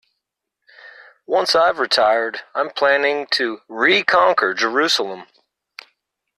[1.27, 5.27] Once I've retired, I'm planning to reconquer Jerusalem.